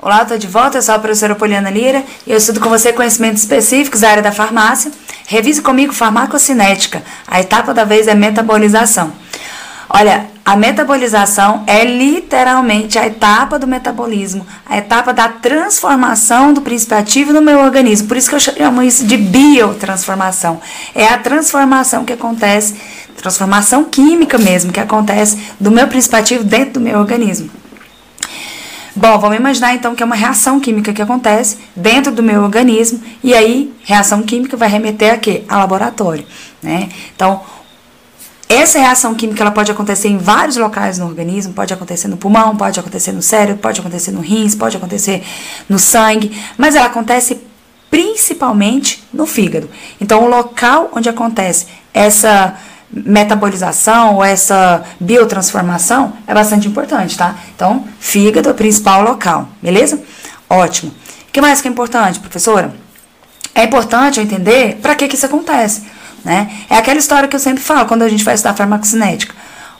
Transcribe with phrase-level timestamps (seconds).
[0.00, 2.92] Olá, estou de volta, eu sou a professora Poliana Lira e eu estudo com você
[2.92, 4.92] conhecimentos específicos da área da farmácia.
[5.26, 7.02] Revise comigo farmacocinética.
[7.26, 9.12] A etapa da vez é metabolização.
[9.88, 16.96] Olha, a metabolização é literalmente a etapa do metabolismo, a etapa da transformação do princípio
[16.96, 18.06] ativo no meu organismo.
[18.06, 20.60] Por isso que eu chamo isso de biotransformação.
[20.94, 22.76] É a transformação que acontece,
[23.16, 27.50] transformação química mesmo, que acontece do meu princípio ativo dentro do meu organismo.
[28.98, 33.00] Bom, vamos imaginar então que é uma reação química que acontece dentro do meu organismo
[33.22, 35.44] e aí reação química vai remeter a quê?
[35.48, 36.26] A laboratório,
[36.60, 36.88] né?
[37.14, 37.40] Então,
[38.48, 42.56] essa reação química ela pode acontecer em vários locais no organismo, pode acontecer no pulmão,
[42.56, 45.22] pode acontecer no cérebro, pode acontecer no rins, pode acontecer
[45.68, 47.40] no sangue, mas ela acontece
[47.88, 49.70] principalmente no fígado.
[50.00, 52.56] Então, o local onde acontece essa
[52.90, 57.34] metabolização ou essa biotransformação é bastante importante, tá?
[57.54, 60.02] Então, fígado é o principal local, beleza?
[60.48, 60.90] Ótimo.
[61.28, 62.74] O que mais que é importante, professora?
[63.54, 65.82] É importante entender para que, que isso acontece,
[66.24, 66.50] né?
[66.70, 69.34] É aquela história que eu sempre falo quando a gente vai estudar farmacocinética.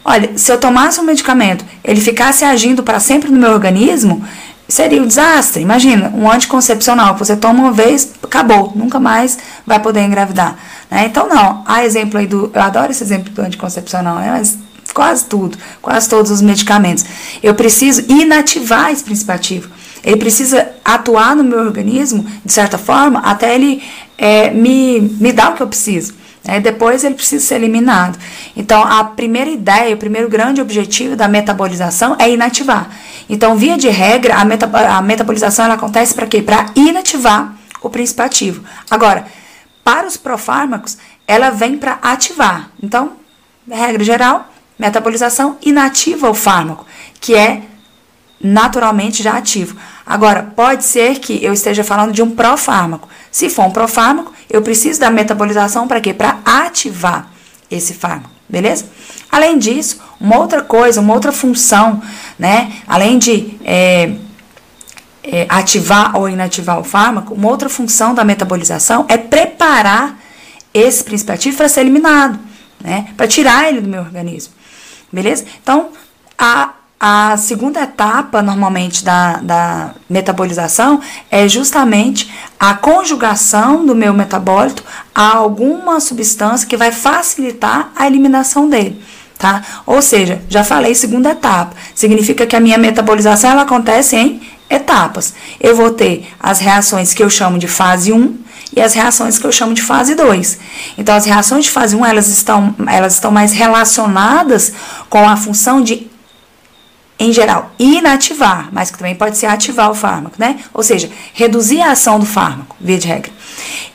[0.04, 4.24] Olha, se eu tomasse um medicamento, ele ficasse agindo para sempre no meu organismo,
[4.68, 5.62] seria um desastre.
[5.62, 10.56] Imagina, um anticoncepcional que você toma uma vez, acabou, nunca mais vai poder engravidar.
[10.90, 11.06] Né?
[11.06, 12.50] Então, não, há exemplo aí do.
[12.54, 14.30] Eu adoro esse exemplo do anticoncepcional, né?
[14.30, 14.58] mas
[14.92, 17.04] quase tudo, quase todos os medicamentos.
[17.42, 19.70] Eu preciso inativar esse princípio ativo.
[20.04, 23.82] Ele precisa atuar no meu organismo, de certa forma, até ele
[24.16, 26.14] é, me, me dar o que eu preciso.
[26.44, 26.60] Né?
[26.60, 28.18] Depois ele precisa ser eliminado.
[28.56, 32.90] Então, a primeira ideia, o primeiro grande objetivo da metabolização é inativar.
[33.28, 36.40] Então, via de regra, a, meta, a metabolização ela acontece para quê?
[36.40, 38.64] Para inativar o princípio ativo.
[38.90, 39.26] Agora,
[39.84, 42.70] para os profármacos, ela vem para ativar.
[42.82, 43.12] Então,
[43.70, 44.48] regra geral,
[44.78, 46.86] metabolização inativa o fármaco,
[47.20, 47.62] que é
[48.40, 49.76] naturalmente já ativo.
[50.06, 53.08] Agora, pode ser que eu esteja falando de um profármaco.
[53.30, 56.14] Se for um profármaco, eu preciso da metabolização para quê?
[56.14, 57.28] Para ativar
[57.70, 58.86] esse fármaco, beleza?
[59.30, 62.02] Além disso, uma outra coisa, uma outra função,
[62.38, 62.72] né?
[62.86, 64.12] Além de é,
[65.22, 70.18] é, ativar ou inativar o fármaco, uma outra função da metabolização é preparar
[70.72, 72.38] esse princípio ativo para ser eliminado,
[72.82, 73.08] né?
[73.16, 74.54] Para tirar ele do meu organismo,
[75.12, 75.44] beleza?
[75.62, 75.90] Então,
[76.36, 81.00] a a segunda etapa, normalmente, da, da metabolização
[81.30, 84.82] é justamente a conjugação do meu metabólito
[85.14, 89.00] a alguma substância que vai facilitar a eliminação dele.
[89.38, 89.62] Tá?
[89.86, 91.76] Ou seja, já falei segunda etapa.
[91.94, 95.32] Significa que a minha metabolização ela acontece em etapas.
[95.60, 98.36] Eu vou ter as reações que eu chamo de fase 1
[98.76, 100.58] e as reações que eu chamo de fase 2.
[100.98, 104.72] Então, as reações de fase 1 elas estão, elas estão mais relacionadas
[105.08, 106.08] com a função de
[107.20, 110.60] em geral, inativar, mas que também pode ser ativar o fármaco, né?
[110.72, 113.32] Ou seja, reduzir a ação do fármaco, via de regra.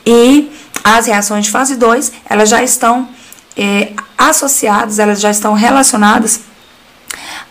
[0.05, 0.51] E
[0.83, 3.07] as reações de fase 2, elas já estão
[3.55, 3.93] é,
[4.29, 6.41] associadas, elas já estão relacionadas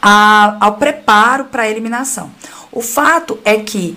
[0.00, 2.30] a, ao preparo para a eliminação.
[2.70, 3.96] O fato é que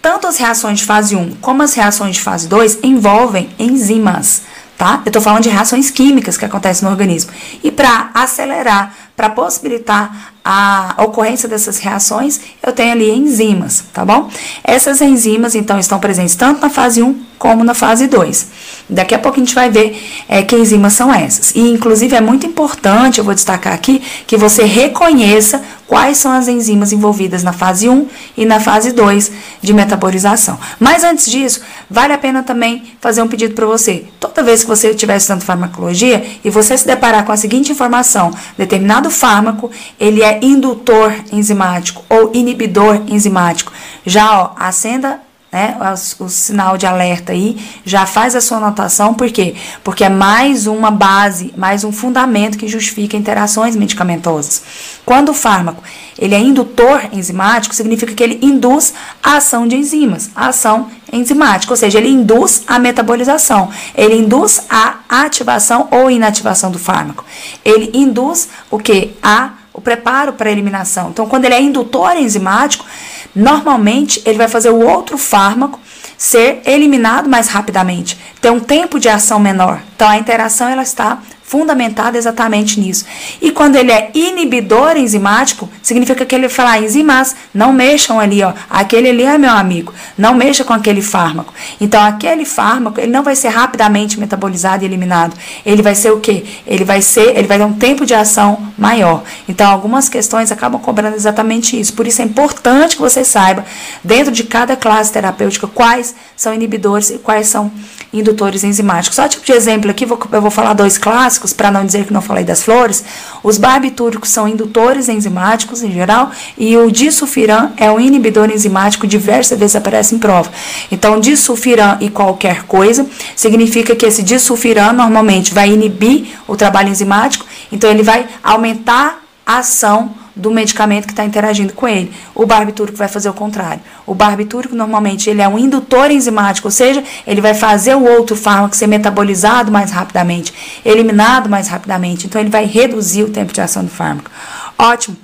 [0.00, 4.42] tanto as reações de fase 1 como as reações de fase 2 envolvem enzimas,
[4.76, 5.00] tá?
[5.04, 7.32] Eu estou falando de reações químicas que acontecem no organismo.
[7.62, 14.28] E para acelerar para possibilitar a ocorrência dessas reações, eu tenho ali enzimas, tá bom?
[14.62, 18.46] Essas enzimas, então, estão presentes tanto na fase 1 como na fase 2.
[18.88, 21.52] Daqui a pouco a gente vai ver é, que enzimas são essas.
[21.54, 26.48] E, inclusive, é muito importante, eu vou destacar aqui, que você reconheça quais são as
[26.48, 28.06] enzimas envolvidas na fase 1
[28.36, 30.58] e na fase 2 de metabolização.
[30.78, 34.06] Mas, antes disso, vale a pena também fazer um pedido para você.
[34.18, 38.32] Toda vez que você estiver estudando farmacologia e você se deparar com a seguinte informação,
[38.56, 43.72] determinado fármaco, ele é indutor enzimático ou inibidor enzimático.
[44.04, 45.20] Já, ó, acenda
[45.54, 45.76] né,
[46.18, 49.54] o, o, sinal de alerta aí, já faz a sua anotação, por quê?
[49.84, 54.64] Porque é mais uma base, mais um fundamento que justifica interações medicamentosas.
[55.06, 55.80] Quando o fármaco
[56.18, 61.72] ele é indutor enzimático, significa que ele induz a ação de enzimas, a ação enzimática,
[61.72, 67.24] ou seja, ele induz a metabolização, ele induz a ativação ou inativação do fármaco.
[67.64, 69.12] Ele induz o que?
[69.22, 71.10] A o preparo para a eliminação.
[71.10, 72.86] Então, quando ele é indutor enzimático,
[73.34, 75.80] normalmente ele vai fazer o outro fármaco
[76.16, 79.80] ser eliminado mais rapidamente, ter um tempo de ação menor.
[79.96, 83.04] Então, a interação ela está fundamentado exatamente nisso.
[83.40, 88.42] E quando ele é inibidor enzimático, significa que ele fala, ah, enzimas, não mexam ali,
[88.42, 91.52] ó, aquele ali é meu amigo, não mexa com aquele fármaco.
[91.78, 95.36] Então, aquele fármaco, ele não vai ser rapidamente metabolizado e eliminado.
[95.64, 96.44] Ele vai ser o quê?
[96.66, 99.22] Ele vai ser, ele vai ter um tempo de ação maior.
[99.46, 101.92] Então, algumas questões acabam cobrando exatamente isso.
[101.92, 103.64] Por isso é importante que você saiba,
[104.02, 107.70] dentro de cada classe terapêutica, quais são inibidores e quais são
[108.10, 109.16] indutores enzimáticos.
[109.16, 112.22] Só tipo de exemplo aqui, eu vou falar dois clássicos, para não dizer que não
[112.22, 113.04] falei das flores.
[113.42, 119.58] Os barbitúricos são indutores enzimáticos em geral, e o disulfiram é um inibidor enzimático, diversas
[119.58, 120.50] vezes aparece em prova.
[120.90, 127.46] Então, disulfiram e qualquer coisa significa que esse disulfiram normalmente vai inibir o trabalho enzimático,
[127.72, 132.12] então ele vai aumentar a ação do medicamento que está interagindo com ele.
[132.34, 133.80] O barbitúrico vai fazer o contrário.
[134.06, 138.34] O barbitúrico, normalmente, ele é um indutor enzimático, ou seja, ele vai fazer o outro
[138.34, 140.52] fármaco ser metabolizado mais rapidamente,
[140.84, 142.26] eliminado mais rapidamente.
[142.26, 144.30] Então, ele vai reduzir o tempo de ação do fármaco.
[144.76, 145.23] Ótimo.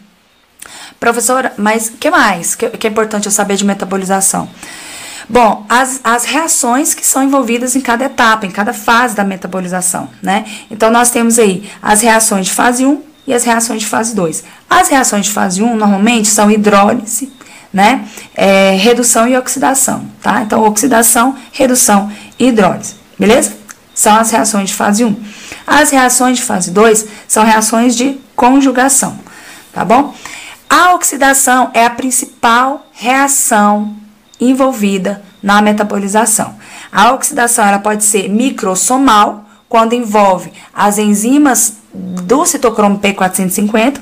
[0.99, 4.49] Professora, mas o que mais que, que é importante eu saber de metabolização?
[5.29, 10.11] Bom, as, as reações que são envolvidas em cada etapa, em cada fase da metabolização,
[10.21, 10.45] né?
[10.71, 14.43] Então, nós temos aí as reações de fase 1, e as reações de fase 2.
[14.69, 17.33] As reações de fase 1 normalmente são hidrólise,
[17.73, 18.05] né?
[18.35, 20.43] É, redução e oxidação, tá?
[20.43, 23.53] Então, oxidação, redução e hidrólise, beleza?
[23.95, 25.17] São as reações de fase 1.
[25.65, 29.17] As reações de fase 2 são reações de conjugação,
[29.73, 30.13] tá bom?
[30.71, 33.97] A oxidação é a principal reação
[34.41, 36.55] envolvida na metabolização.
[36.93, 44.01] A oxidação ela pode ser microsomal, quando envolve as enzimas do citocromo P450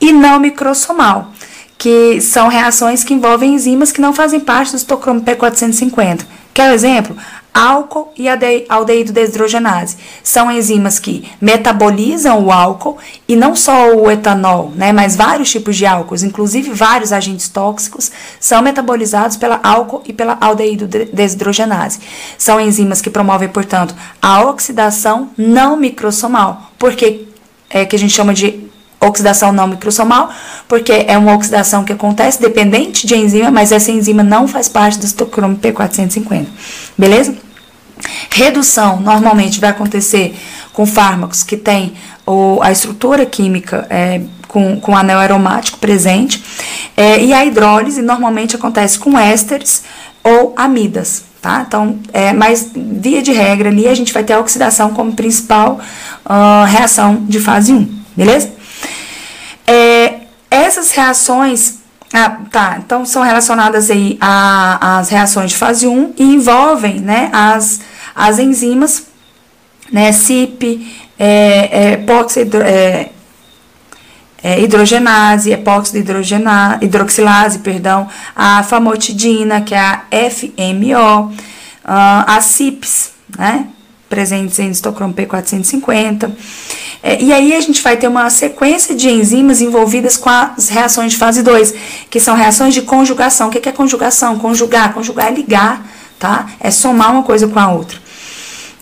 [0.00, 1.32] e não microsomal,
[1.76, 6.24] que são reações que envolvem enzimas que não fazem parte do citocromo P450.
[6.54, 7.14] Quer um exemplo?
[7.56, 8.26] Álcool e
[8.68, 9.96] aldeído desidrogenase.
[10.22, 15.74] São enzimas que metabolizam o álcool e não só o etanol, né, mas vários tipos
[15.74, 21.98] de álcools, inclusive vários agentes tóxicos, são metabolizados pela álcool e pela aldeído desidrogenase.
[22.36, 27.26] São enzimas que promovem, portanto, a oxidação não microsomal, porque
[27.70, 28.66] é que a gente chama de
[29.00, 30.30] oxidação não microsomal,
[30.68, 34.98] porque é uma oxidação que acontece dependente de enzima, mas essa enzima não faz parte
[34.98, 36.46] do citocromo P450.
[36.98, 37.45] Beleza?
[38.30, 40.36] Redução normalmente vai acontecer
[40.72, 41.94] com fármacos que têm
[42.26, 46.42] o, a estrutura química é, com, com anel aromático presente,
[46.96, 49.84] é, e a hidrólise normalmente acontece com ésteres
[50.22, 51.24] ou amidas.
[51.40, 51.64] Tá?
[51.66, 55.78] Então, é, mas via de regra ali a gente vai ter a oxidação como principal
[56.24, 58.50] uh, reação de fase 1, beleza?
[59.66, 60.14] É,
[60.50, 61.76] essas reações
[62.12, 62.78] ah, tá.
[62.78, 67.80] Então são relacionadas aí às reações de fase 1 e envolvem né, as,
[68.16, 69.08] as enzimas,
[69.92, 72.04] né, CYP, é, é,
[72.64, 73.10] é,
[74.42, 75.98] é, hidrogenase, epóxido
[76.80, 81.30] hidroxilase, perdão, a famotidina, que é a FMO,
[81.84, 83.66] uh, as CIPs, né,
[84.08, 86.30] presentes em histocromo P450.
[87.02, 91.12] É, e aí a gente vai ter uma sequência de enzimas envolvidas com as reações
[91.12, 91.74] de fase 2,
[92.08, 93.48] que são reações de conjugação.
[93.48, 94.38] O que é conjugação?
[94.38, 94.92] Conjugar.
[94.94, 95.86] Conjugar é ligar,
[96.18, 96.46] tá?
[96.60, 98.05] É somar uma coisa com a outra.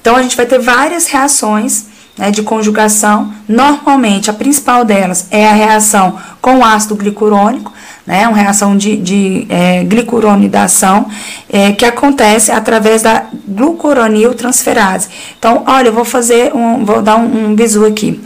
[0.05, 1.87] Então a gente vai ter várias reações
[2.19, 3.33] né, de conjugação.
[3.49, 7.73] Normalmente, a principal delas é a reação com o ácido glicurônico,
[8.07, 11.09] né, uma reação de, de é, glicuronidação,
[11.51, 15.09] é, que acontece através da glucuroniltransferase.
[15.39, 18.23] Então, olha, eu vou fazer um, vou dar um, um bizu aqui.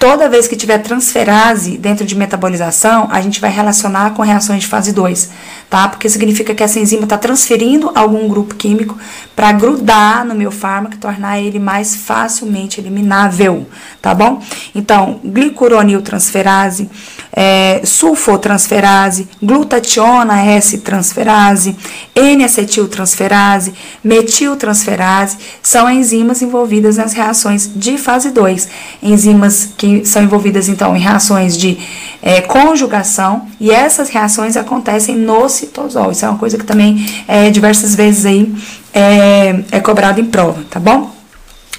[0.00, 4.66] Toda vez que tiver transferase dentro de metabolização, a gente vai relacionar com reações de
[4.66, 5.30] fase 2,
[5.68, 5.88] tá?
[5.88, 8.96] Porque significa que essa enzima está transferindo algum grupo químico
[9.36, 13.66] para grudar no meu fármaco e tornar ele mais facilmente eliminável,
[14.00, 14.42] tá bom?
[14.74, 16.88] Então, glicuroniltransferase,
[17.32, 21.76] é, sulfotransferase, glutationa S-transferase,
[22.14, 23.72] N-acetiltransferase,
[24.02, 28.68] metiltransferase, são enzimas envolvidas nas reações de fase 2.
[29.02, 31.78] Enzimas que são envolvidas então em reações de
[32.22, 36.10] é, conjugação e essas reações acontecem no citosol.
[36.10, 38.54] Isso é uma coisa que também é, diversas vezes aí
[38.92, 41.10] é, é cobrado em prova, tá bom?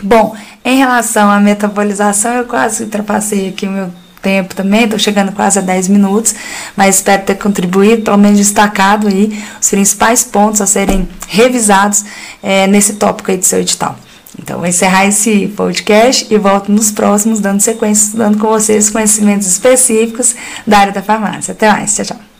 [0.01, 5.31] Bom, em relação à metabolização, eu quase ultrapassei aqui o meu tempo também, estou chegando
[5.31, 6.35] quase a 10 minutos,
[6.75, 12.05] mas espero ter contribuído, pelo menos destacado aí os principais pontos a serem revisados
[12.41, 13.97] é, nesse tópico aí do seu edital.
[14.41, 19.47] Então, vou encerrar esse podcast e volto nos próximos, dando sequência, estudando com vocês conhecimentos
[19.47, 20.35] específicos
[20.65, 21.51] da área da farmácia.
[21.51, 22.30] Até mais, tchau, tchau.